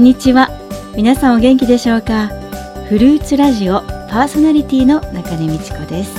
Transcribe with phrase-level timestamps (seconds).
[0.00, 0.48] こんにちは。
[0.96, 2.28] 皆さんお元気でしょうか？
[2.88, 6.14] フルーツラジオパーソナリティの中根美智子です。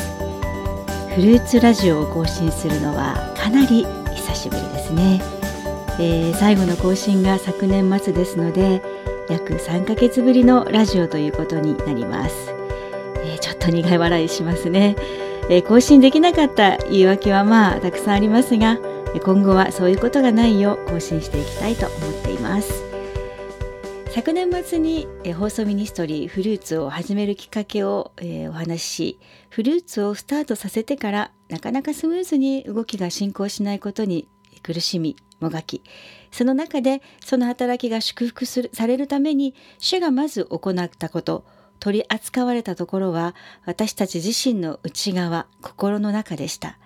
[1.16, 5.20] フルーツラジオを更新するのはかなり久しぶりですね、
[5.99, 8.84] えー、最後の更新が昨年末ですので
[9.30, 12.54] 約3ヶ月ぶりのラジオということになります、
[13.26, 14.95] えー、ちょっと苦い笑いしますね、
[15.49, 18.77] えー、更新できなかった言い訳はまあたくさんありますが
[19.23, 22.91] 今後はそういうことがないよう更新していきたいと思っています。
[24.13, 25.07] 昨年末に
[25.38, 34.27] 放送ミニストリーフルーツを始めるきっかけを、え、お話ししフルーツをスタートさせてからなかなかスムーズに動きが進行しないことに
[34.63, 35.81] 苦しみもがき
[36.29, 41.46] その中でその働きが祝福するされるために主がまず行ったこと
[41.79, 43.34] 取り扱われたところは
[43.65, 46.77] 私たち自身の内側心の中でした。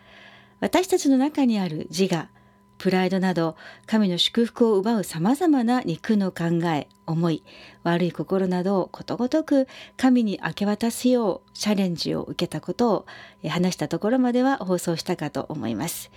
[0.61, 2.29] 私たちの中にある自我
[2.77, 7.43] プライドなど神の祝福を奪うさまざまな肉の考え思い
[7.83, 9.67] 悪い心などをことごとく
[9.97, 13.05] 神に明け渡すようチャレンジを受けたことを
[13.47, 16.11] 話したところまでは放送したかと思います。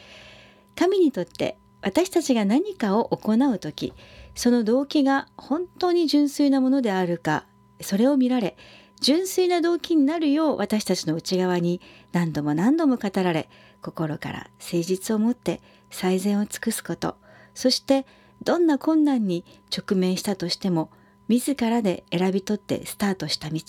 [0.79, 3.93] 神にとって私たちが何かを行う時
[4.35, 7.47] その動機が本当に純粋なものであるか
[7.81, 8.57] それを見られ
[9.01, 11.81] 純粋な動機になるよう私たちの内側に
[12.13, 13.49] 何度も何度も語られ
[13.83, 17.17] 心から誠実を持って最善を尽くすこと。
[17.55, 18.07] そして
[18.43, 19.45] どんな困難に
[19.77, 20.91] 直面したとしても
[21.29, 23.61] 自らで選び取ってスタートした道。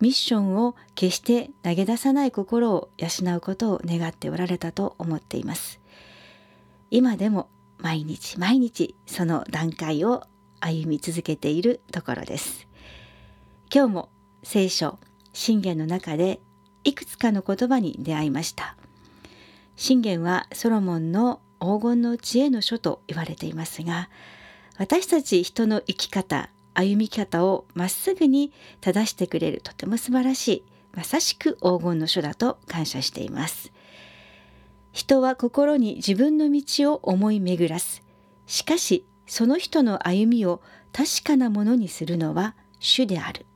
[0.00, 5.80] ミッションを決して投げ出さない心を養うことを願っておられたと思っています。
[6.90, 10.24] 今でも毎日毎日その段階を
[10.60, 12.66] 歩み続けているところです。
[13.72, 14.08] 今日も
[14.42, 14.98] 聖書
[15.32, 16.40] 信玄の中で
[16.82, 18.76] いくつかの言葉に出会いました。
[19.80, 24.10] 信玄はソロモンの黄金の知恵の書と言われていますが
[24.76, 28.52] 私たち人の生き方歩み方をまっすぐに
[28.82, 33.72] 正してくれるとても素晴らしいまさしく黄金の書だと感謝しています。
[34.92, 38.02] 人は心に自分の道を思い巡らす。
[38.46, 40.60] しかしその人の歩みを
[40.92, 43.46] 確かなものにするのは主である。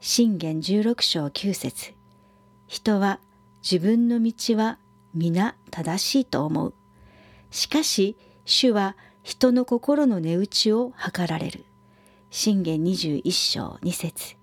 [0.00, 1.94] 信玄16章9節。
[2.66, 3.20] 人は
[3.62, 4.78] 自分の道は
[5.16, 6.74] 皆正しいと思う。
[7.50, 11.64] しかし主は人の心の値打ちを図られる。
[12.30, 14.36] 信玄21章2節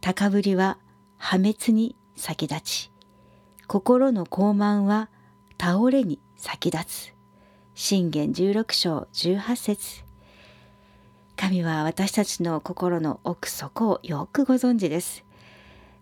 [0.00, 0.78] 高ぶりは
[1.18, 2.92] 破滅に先立ち、
[3.66, 5.08] 心の傲慢は
[5.60, 7.14] 倒れに先立つ。
[7.74, 10.04] 信玄16章18節
[11.36, 15.24] 神は私たちの心の奥底をよくご存知です。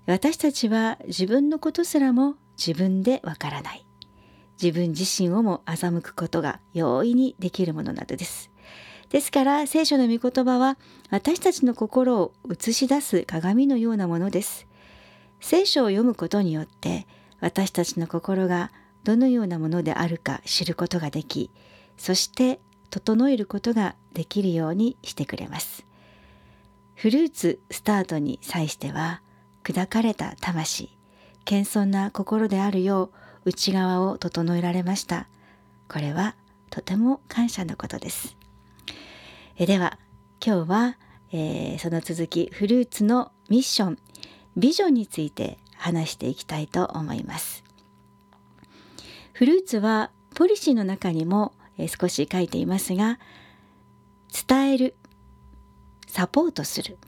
[0.05, 2.35] 私たちは自分のことすらも
[2.65, 3.85] 自分でわからない。
[4.63, 8.53] 自分自身をも欺くことが容易にできるものなどです。
[9.11, 10.79] ですから聖書の御言葉は
[11.11, 14.69] 私たちの心を映し出す鏡のようなものです。
[15.41, 17.09] 聖書を読むことによって
[17.41, 18.71] 私たちの心が
[19.03, 21.51] どのようなものであるか知ることができ
[21.97, 25.85] そして整えることができるようにしてくれます。
[26.95, 29.21] フルーツスタートに際しては
[29.65, 30.97] 砕かれた魂
[31.45, 33.11] 謙遜な心であるよ
[33.45, 35.29] う内側を整えられました。
[35.89, 36.35] これは
[36.71, 38.37] とても感謝のことです。
[39.57, 39.99] えでは
[40.45, 40.99] 今日は、
[41.33, 43.99] えー、その続きフルーツのミッション
[44.57, 47.65] ビジョンについて話していきたいと思います。
[49.33, 53.19] フルーツはポリシーの中にも、えー、少し書いていますが
[54.49, 54.95] 伝える
[56.07, 56.99] サポートする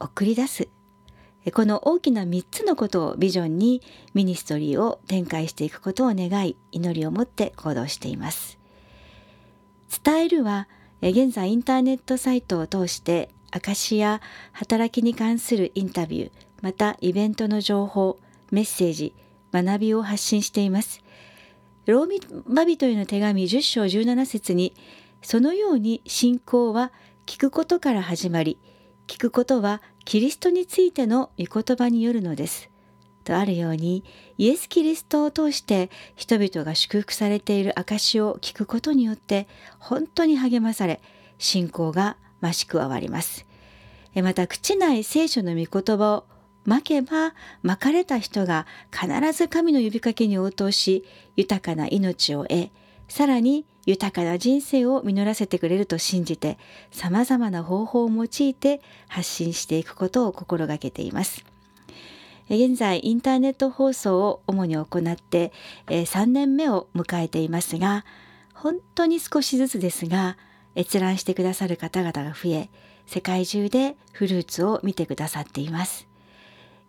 [0.00, 0.68] 送り出す
[1.50, 3.82] この大きな3つのことをビジョンに
[4.14, 8.58] ミニストリーを展開していくことを願い祈りを持って行動しています。
[10.04, 10.68] 伝えるは
[11.00, 14.20] 現在インターネットサイトを通して証や
[14.52, 16.30] 働きに関するインタビュー
[16.62, 18.20] またイベントの情報
[18.52, 19.14] メッセージ
[19.52, 21.02] 学びを発信しています。
[21.86, 24.74] ローミバビトへの手紙10章17節に
[25.22, 26.92] そのように信仰は
[27.26, 28.58] 聞くことから始まり
[29.08, 32.70] 聞くことはキリストについての御言葉によるのです。
[33.24, 34.04] とあるように
[34.36, 39.46] イエス・キリストを通して人々が祝福されている証を聞くことによって
[39.78, 41.00] 本当に励まされ
[41.38, 43.46] 信仰が増し加わります。
[44.14, 46.24] また口内聖書の御言葉を
[46.64, 51.04] まけばまかれた人が必ず神の呼びかけに応答し
[51.36, 52.70] 豊かな命を得
[53.08, 56.58] さらに豊かな人生を実らせてくれると信じて
[56.90, 61.44] 様々な方法を用いて発信していくことを心がけています。
[62.48, 65.52] 現在インターネット放送を主に行って
[65.86, 68.04] 3年目を迎えていますが
[68.52, 70.36] 本当に少しずつですが
[70.76, 72.68] 閲覧してくださる方々が増え
[73.06, 76.06] 世界中でフルーツを見てくださっています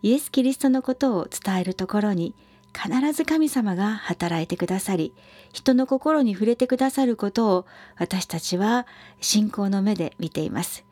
[0.01, 2.33] イエス・キリストのことを伝えるところに
[2.75, 5.13] 必ず神様が働いてくださり
[5.51, 7.65] 人の心に触れてくださることを
[7.97, 8.87] 私たちは
[9.21, 10.83] 信仰の目で見ています。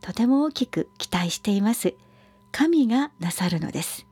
[0.00, 1.94] とても大きく期待しています。
[2.52, 4.06] 神がなさるのです。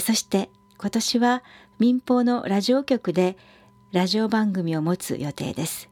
[0.00, 1.42] そして今年は
[1.78, 3.36] 民放のラジオ局で
[3.90, 5.90] ラジオ番組を持つ予定です。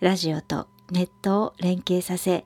[0.00, 2.44] ラジオとネットを連携させ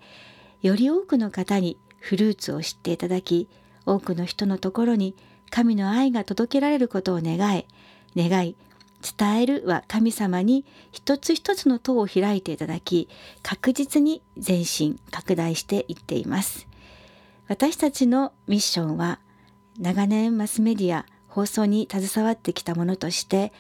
[0.61, 3.49] より多くの方にフルーツを知っていただき
[3.87, 5.17] 多くの人のところに
[5.53, 7.67] 神の愛が届けられることを願い
[8.17, 8.57] 願い
[9.19, 13.09] 伝えるは神様に一つ一つの塔を開いていただき
[13.43, 16.67] 確実に前進拡大していっています。
[17.49, 19.19] 私たちのミッションは
[19.79, 23.53] 長年マスメディア放送に携わってきたものとして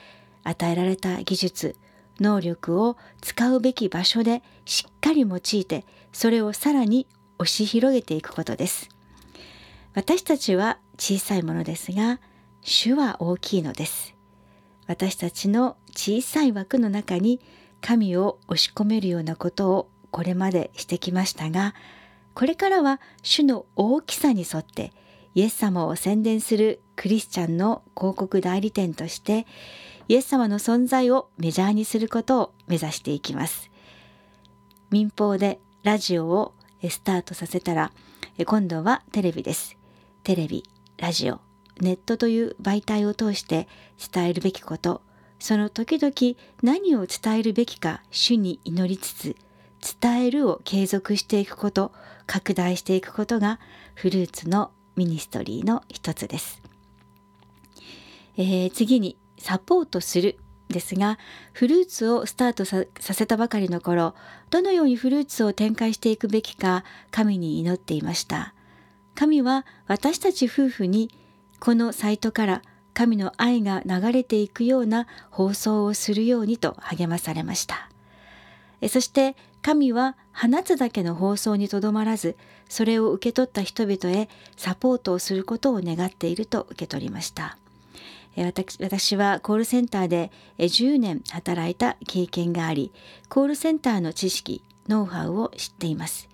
[0.44, 1.76] 与えられた技術
[2.20, 7.06] 能力を使うべき場所でしっかり用いてそれをさらに
[7.38, 8.88] 押し広げていくことです。
[9.94, 12.18] 私たちは小さいものですが
[12.62, 14.14] 主は大きいのです。
[14.86, 17.40] 私たちの小さい枠の中に
[17.80, 21.74] 神を押し込めるようなことをこれまでしてきましたが
[22.34, 24.92] これからは主の大きさに沿って
[25.34, 29.46] イエス様を宣伝するクリスチャンの広告代理店として
[30.08, 33.70] イエス様の存在をメジャーにすることを目指していきます。
[34.90, 36.52] 民放でラジオを
[36.88, 37.92] スタートさせたら
[38.44, 39.81] 今度はテレビです。
[40.24, 40.64] テレビ
[40.98, 41.40] ラジオ
[41.80, 43.66] ネットという媒体を通して
[44.12, 45.02] 伝えるべきこと
[45.40, 49.36] その時々何を伝えるべきか主に祈りつつ
[50.00, 51.92] 伝えるを継続していくこと
[52.26, 53.58] 拡大していくことが
[53.94, 56.62] フルーツのミニストリーの一つです、
[58.36, 61.18] えー、次にサポートするですが
[61.52, 64.14] フルーツをスタートさせたばかりの頃
[64.50, 68.54] どのようにフルーツを展開していくべきか神に祈っていました。
[69.14, 71.10] 神は私たち夫婦に
[71.60, 72.62] このサイトから
[72.94, 77.88] 神の愛が流れていくような放送をするようにと励まされました。
[78.88, 82.36] そして神は放つだけの放送にとどまらず
[82.68, 87.56] それを受け取った人々へサポートをすることを願っていると受け取りました。
[88.80, 92.90] 私はコールセンターで10年働いた経験があり
[93.28, 96.28] コールセンターの知識ノウハウを知っています。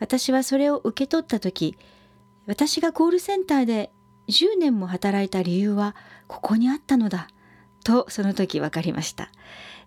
[0.00, 1.76] 私はそれを受け取った時
[2.46, 3.90] 私がコールセンターで
[4.28, 5.94] 10年も働いた理由は
[6.26, 7.28] ここにあったのだ
[7.84, 9.30] とその時分かりました、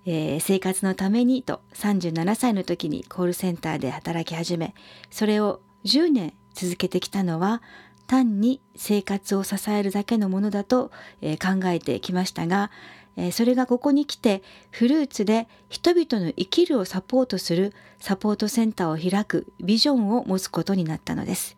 [0.06, 4.75] えー、生活のためにと37歳の時にコールセンターで働き始め
[5.09, 7.62] それを10年続けてきたのは
[8.07, 12.71] 単に生活を支えるだけのものだと、えー、考えてきましたが、
[13.18, 21.57] えー、それがここに来てフルーツで人々の生きるをサポートするサポートセンターを開くビジョンを持つことになったのです。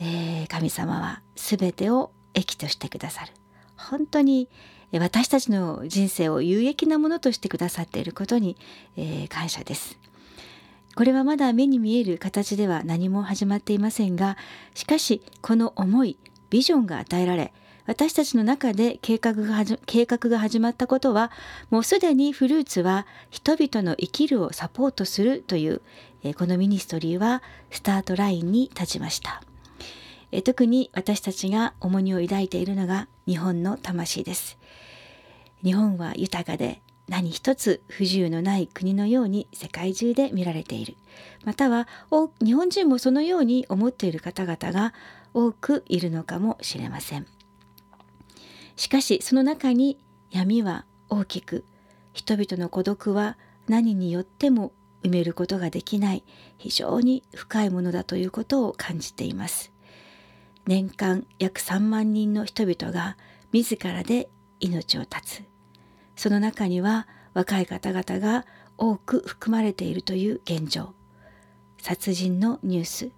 [0.00, 3.32] えー、神様は全てを益としてくださる
[3.76, 4.48] 本当に
[4.92, 8.56] 私たちの人生を有益なものとしてくださっていることに、
[8.96, 9.98] えー、感謝です
[10.94, 14.36] これはまだ目に見える形では何も始まっていませんが
[14.74, 16.16] しかしこの思い
[16.50, 17.52] ビジョンが与えられ
[17.86, 21.30] 私たちの中で計画が計画が始まったことは
[21.70, 25.82] もうすでにフルーツは人々の生きるをサポートするという、
[26.36, 29.42] このミニストリーはスタートラインに立ちました。
[30.36, 34.58] え特に私たちが重荷を抱いているのが日本の魂です。
[35.62, 40.96] 日本は豊かで何一つ不自由のない国のように世界中で見られている。
[41.44, 41.86] または
[42.44, 44.92] 日本人もそのように思っている方々が
[45.34, 47.28] 多くいるのかもしれません。
[48.74, 50.00] しかしその中に
[50.32, 51.64] 闇は大きく
[52.12, 53.38] 人々の孤独は
[53.68, 54.72] 何によっても
[55.04, 56.24] 埋めることができない
[56.58, 59.73] 非常に深いものだということを感じています。
[60.66, 63.16] 年間約3万人の人々が
[63.52, 64.30] 自らで
[64.60, 65.42] 命を絶つ。
[66.16, 68.46] その中には若い方々が
[68.78, 70.94] 多く含まれているという現状。
[71.78, 73.10] 殺人のニュース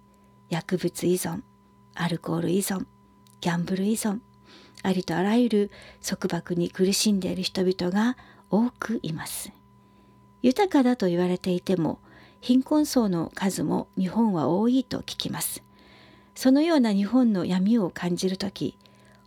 [0.49, 1.41] 薬物依存
[1.95, 2.85] アルコール依存
[3.39, 4.19] ギャンブル依存
[4.83, 5.71] ありとあらゆる
[6.05, 8.17] 束縛に苦しんでいる人々が
[8.49, 9.51] 多くいます。
[10.41, 11.99] 豊かだと言われていても
[12.41, 15.63] 貧困層の数も日本は多いと聞きます。
[16.37, 18.77] そのような日本の闇を感じる時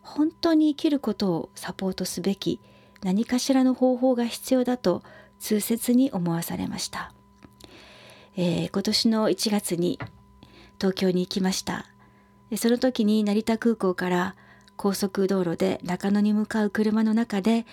[0.00, 2.61] 本当に生きることをサポートすべき
[3.02, 5.02] 何かしらの方法が必要だと
[5.40, 7.12] 痛切に思わされました、
[8.37, 9.99] えー、今年の1月に
[10.79, 11.87] 東京に行きました。
[12.57, 14.35] その時に成田空港から
[14.76, 17.67] 高速道路で中野に向かう車の中で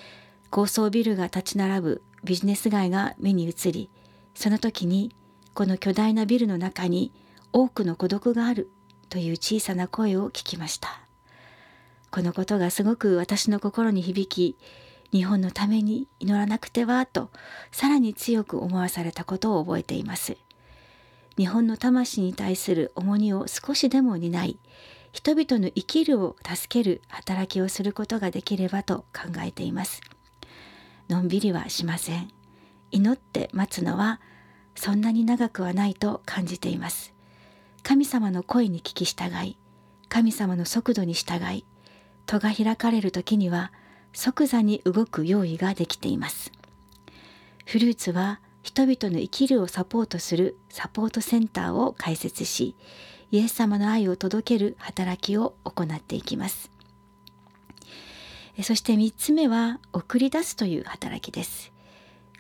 [0.50, 3.90] 高層ビルが立ち並ぶビジネス街が目に映り
[4.36, 5.16] その時に
[5.54, 7.12] この巨大なビルの中に
[7.54, 8.70] 多くの孤独がある
[9.10, 11.02] という小さな声を聞きました。
[12.12, 14.58] このことがすごく私の心に響き
[15.12, 17.30] 日本のために祈らなくてはと
[17.72, 20.38] さらに強く思わされたことを覚えています。
[21.38, 24.60] 日本の魂に対する重荷を少しでも担い
[25.12, 30.02] 人々の生きるを助ける働きをすることができればと考えています。
[31.10, 32.32] のんびりはしません。
[32.92, 34.20] 祈って待つのは
[34.76, 37.17] そんなに長くはないと感じています。
[37.84, 39.58] 神様の声に聞き従い
[40.10, 41.66] 神様の速度に従い
[42.26, 43.72] 戸が開かれる時には
[44.14, 46.52] 即座に動く用意ができています。
[47.66, 52.76] フルーツは人々の生きるをサポートするサポートセンターを開設し
[53.32, 56.72] イエス様の愛を届ける働きを行っていきます。
[58.64, 61.72] そして3つ目は送り出すという働きです。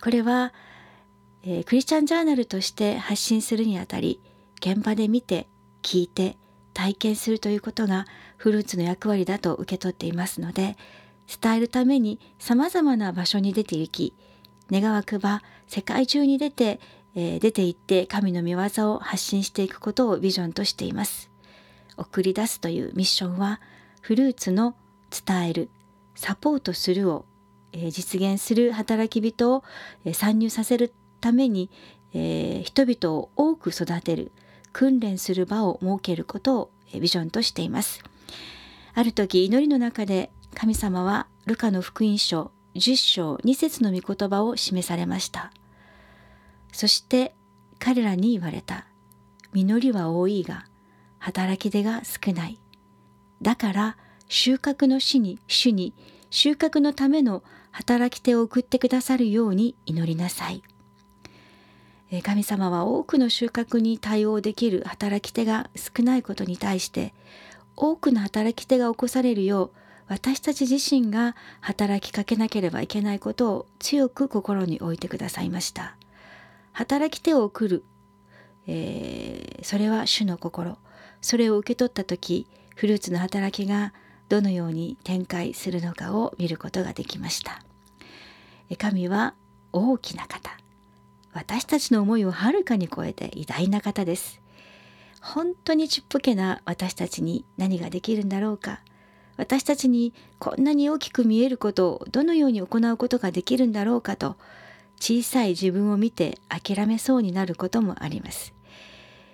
[0.01, 0.53] これは、
[1.43, 4.19] え、クリスチャンジャーナルとして発信するにあたり
[4.59, 5.47] 現場で見て
[5.81, 6.37] 聞いて
[6.73, 8.05] 体験するということが
[8.37, 10.77] フルーツの役割だと受け取っていますので
[11.41, 14.13] 伝えるためにさまざまな場所に出て行き
[14.71, 16.79] 願わくば世界中に出て、
[17.15, 21.29] えー、出て行って神の御業を発信していくことをビジョンとしています。
[21.97, 23.59] 送り出すというミッションは
[24.01, 24.75] フルーツの
[25.09, 25.69] 伝える
[26.15, 27.25] サポートするを、
[27.73, 29.63] えー、実現する働き人を、
[30.05, 31.69] えー、参入させるために、
[32.13, 34.31] えー、人々を多く育てる
[34.73, 38.01] 訓練する場を設けることを、ビジョンとしています。
[38.93, 45.51] ある時祈りの中で神様はルカの福音書10章2節の御言葉を示されました。
[46.71, 47.35] そして
[47.79, 48.85] 彼らに言われた。
[49.53, 50.65] 実りは多いが
[51.19, 52.59] 働き手が少ない。
[53.41, 53.97] だから
[54.29, 55.93] 収穫の死に主に
[56.29, 60.63] 収穫のための働き手を送ってくださるように祈りなさい。
[62.23, 67.13] 神様は多くの収穫に対応できる働き手が少ないことに対して
[67.75, 69.71] 多くの働き手が起こされるよう
[70.07, 75.97] 私たち自身が働きかけなければいけないことを強く心に置いてくださいました。
[76.71, 77.83] 働き手を送る、
[78.67, 80.77] えー、それは主の心
[81.21, 83.93] それを受け取った時フルーツの働きが
[84.29, 87.63] どのように展開するのかを見ることができました。
[88.77, 89.33] 神は
[89.73, 90.66] 大きな方。
[91.37, 94.41] 私たちの思いをはるかに超えて偉大な方です
[95.21, 98.81] 本当にちっぽけな私たちに何ができるんだろうか
[99.37, 104.35] 私たちにこんなに大きく見えることをどのように行うことができるんだろうかと
[104.99, 108.55] 小さい自分を見て諦めそうになることもあります。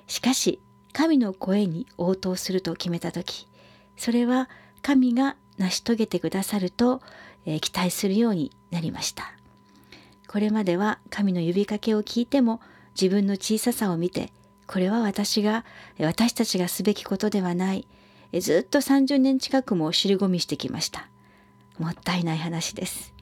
[0.07, 0.59] しかし
[0.91, 3.47] 神の声に応答すると決めた時
[3.95, 4.49] それは
[4.81, 7.01] 神が成し遂げてくださると、
[7.45, 9.33] えー、期待するようになりました。
[10.33, 12.59] これまでは神の呼びかけを聞いても
[12.99, 14.33] 自分の小ささを見て
[14.65, 15.63] これは私が
[15.99, 17.87] 私たちがすべきことではない。
[18.39, 21.07] ずっと30年近くも尻込みしてきました。
[21.77, 23.13] もったいない話です。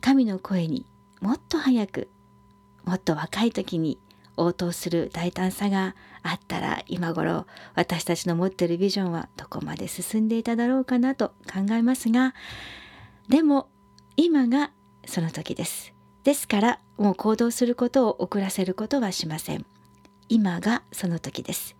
[0.00, 0.86] 神の声に
[1.20, 2.08] もっと早く
[2.84, 4.00] もっと若い時に
[4.36, 5.94] 応答する大胆さが
[6.24, 7.46] あったら今頃
[7.76, 12.34] 私たちの持ってるビジョンはどこまで進んでいただろうかなと考えますが
[13.28, 13.68] でも
[14.16, 14.72] 今が
[15.06, 15.96] その時です。
[16.28, 19.64] ですからもう行動することを遅らせることはしません。
[20.28, 21.74] 今がその時です。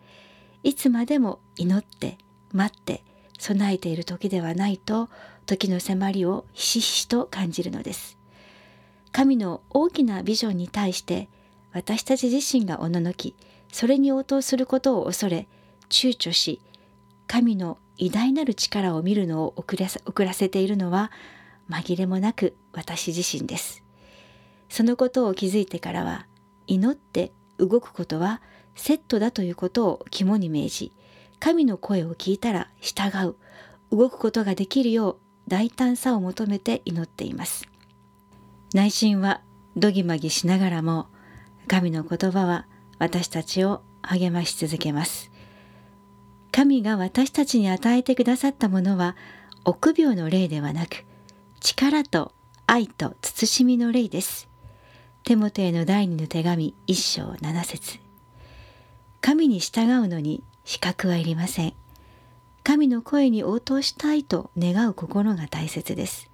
[0.63, 2.17] いつまでも祈って
[2.55, 3.05] 待って
[3.39, 5.11] 備えている時ではないと
[5.45, 8.17] 時の迫りをひしひしと感じるのです。
[9.13, 11.29] 神の大きなビジョンに対して
[11.75, 13.37] 私たち自身がおののき
[13.71, 15.47] それに応答することを恐れ
[15.91, 16.63] 躊躇し
[17.27, 21.13] 神の偉大なる力を見るのを遅らせ遅らせているのは
[21.69, 23.87] 紛れもなく私自身です。
[24.69, 26.27] そのことを気づいてからは
[26.67, 28.41] 祈って動くことは
[28.75, 30.93] セットだということを肝に銘じ
[31.41, 33.37] 神の声を聞いたら従う
[33.91, 35.17] 動くことができるよう
[35.49, 37.67] 大胆さを求めて祈っています。
[38.75, 39.41] 内心は
[39.77, 41.07] どぎまぎしながらも
[41.67, 42.67] 神の言葉は
[42.99, 45.31] 私たちを励まし続けます。
[46.53, 49.17] 神が私たちに与えてくださったものは
[49.65, 51.05] 臆病の霊ではなく
[51.61, 52.33] 力と
[52.67, 54.48] 愛と慎みの霊です。
[55.29, 57.99] テモテへの第二の手紙一章七節。
[59.21, 61.75] 神に従うのに資格はいりません。
[62.65, 66.31] 神の声に応答したいと願う心が大切です。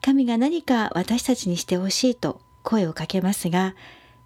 [0.00, 3.74] 神が何か私たちにしてほしいと声をかけますが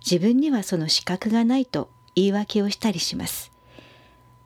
[0.08, 3.50] 自分にはその資格がないと言い訳をしたりします。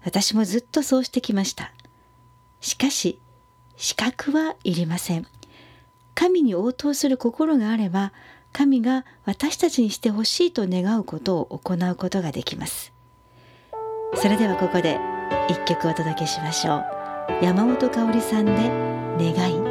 [0.06, 1.74] 私もずっとそうしてきました。
[2.62, 3.20] しかし
[3.76, 5.26] 資格はいりません。
[6.14, 8.14] 神に応答する心があれば
[8.52, 12.92] 神が私たちにしてほしいと願うことを行うことができます。
[14.14, 14.98] それではここで
[15.48, 16.84] 一曲お届けしましょう。
[17.42, 18.52] 山本香里さんで
[19.18, 19.67] 願い。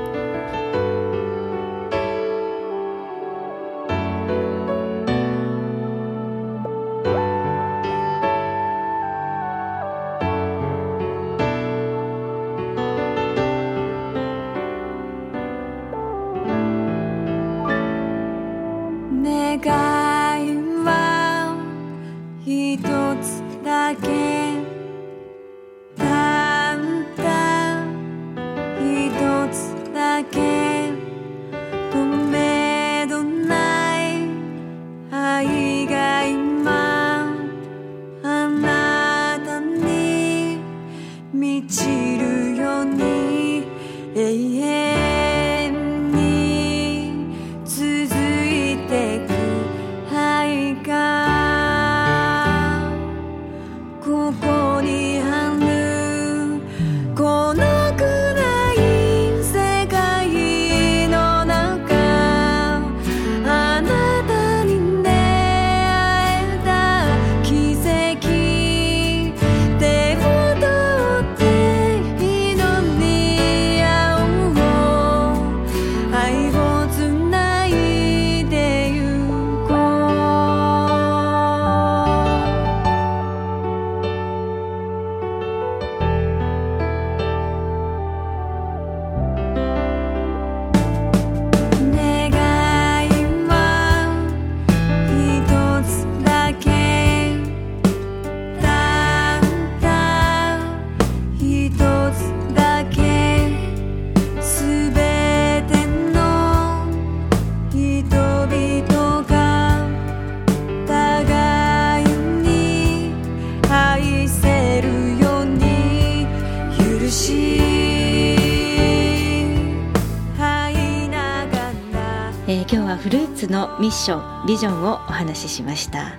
[122.70, 126.18] 今日はフルーツのミッションビジョンをお話ししました。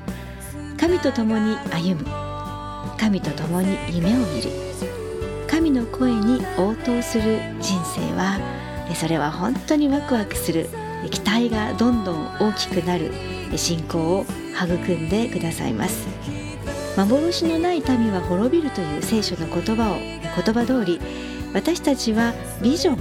[0.79, 2.07] 神と共に歩む。
[2.97, 4.49] 神と共に夢を見る。
[5.47, 8.39] 神の声に応答する人生は
[8.95, 10.71] それは本当にワクワクする。
[11.11, 13.13] 期待がどんどん大きくなる。
[13.55, 16.09] 信仰を育んでくださいます。
[16.97, 20.99] 幻のない民は滅びるという聖書の言葉を言葉通り
[21.53, 22.33] 私たちは
[22.63, 22.99] ビジョン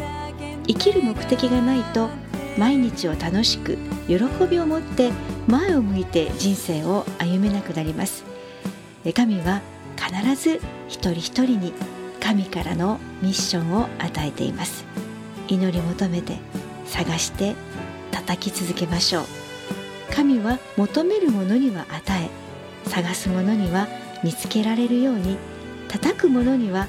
[0.68, 2.10] 生きる目的がないと
[2.58, 4.18] 毎日を楽しく喜
[4.50, 5.12] びを持って
[5.48, 8.24] 前を向いて人生を歩めなくなります。
[9.16, 9.62] 神は
[9.96, 11.74] 必ず一人一人に
[12.20, 14.86] 神からのミッションを与えています。
[15.48, 16.38] 祈り求めて
[16.86, 17.56] 探して
[18.12, 19.26] 叩き続けましょう。
[20.14, 22.30] 神は求める者には与え
[22.90, 23.88] 探す者には
[24.24, 25.38] 見つけられるように
[25.90, 26.88] 叩く者には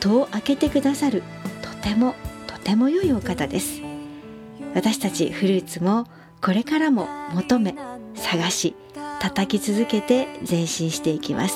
[0.00, 1.22] 戸を開けてくださる
[1.62, 2.14] とても
[2.46, 3.93] とても良いお方です。
[4.74, 6.06] 私たちフルーツも
[6.42, 7.74] これからも求め
[8.14, 8.74] 探し
[9.20, 11.54] 叩き続けて前進していきます。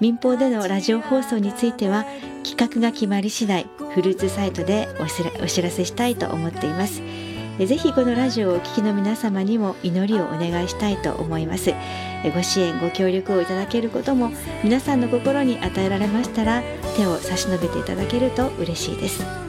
[0.00, 2.04] 民放でのラジオ放送については
[2.44, 4.88] 企画が決まり次第フルーツサイトで
[5.42, 7.02] お知らせしたいと思っています。
[7.58, 11.74] ぜひこのラジオをお聴きの皆様にも祈りをお願いしたいと思います。
[12.32, 14.30] ご支援ご協力をいただけることも
[14.62, 16.62] 皆さんの心に与えられましたら
[16.96, 19.47] 手を差し伸べていただけると嬉しいです。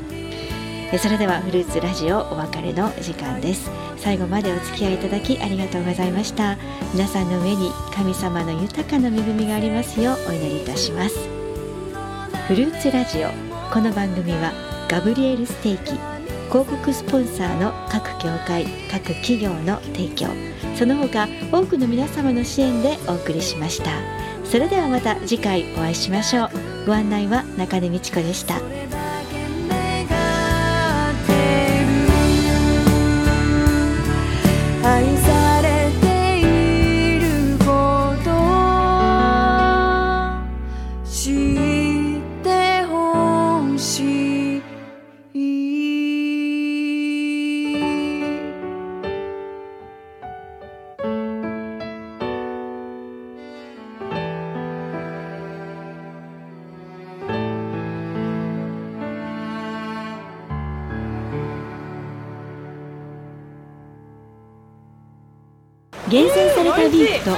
[0.97, 3.69] それではフルーツラジオお別れの時間です。
[3.97, 6.58] 最後までお付き合いいただきありがとうございました。
[6.93, 11.15] 皆さんの上に神様の豊かな恵みがありますようお祈りいたします。
[12.47, 13.30] フルーツラジオ。
[13.71, 14.52] この番組は
[14.89, 15.91] ガブリエルステーキ。
[16.49, 20.28] 広告スポンサーの各協会各企業の提供。
[20.75, 23.91] その他多くの皆様の支援でお送りしました。
[24.43, 26.49] それではまた次回お会いしましょう。
[26.88, 28.56] ご案内は中根美智子でした。
[66.10, 67.38] 厳選されたビーフと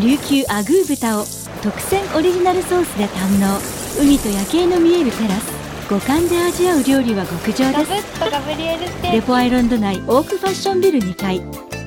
[0.00, 1.24] 琉球アグー豚を
[1.62, 3.58] 特選オリジナルソースで堪能。
[4.00, 5.52] 海と夜景の見えるテラス。
[5.90, 9.12] 五感で味わう料理は極上です。
[9.12, 11.42] レポアイランド内オークファッションビル2階。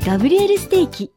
[0.05, 1.14] ガブリエルステーキ